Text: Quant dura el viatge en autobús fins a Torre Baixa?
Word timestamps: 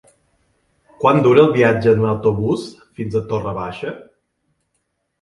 Quant 1.03 1.21
dura 1.27 1.43
el 1.43 1.53
viatge 1.59 1.93
en 1.97 2.03
autobús 2.15 2.65
fins 2.99 3.21
a 3.23 3.25
Torre 3.31 3.57
Baixa? 3.63 3.97